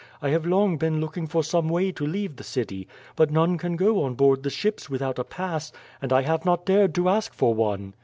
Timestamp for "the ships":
4.41-4.89